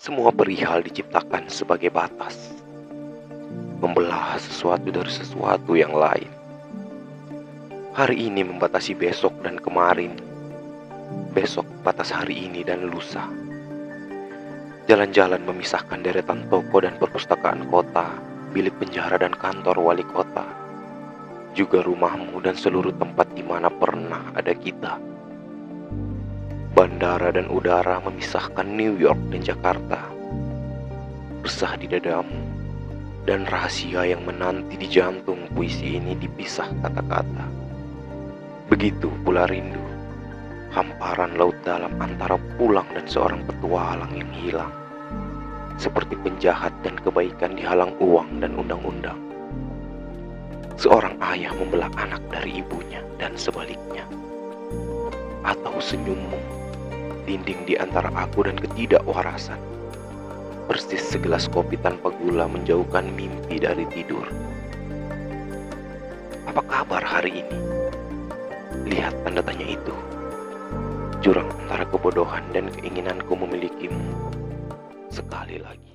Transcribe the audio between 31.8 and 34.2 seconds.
dadamu dan rahasia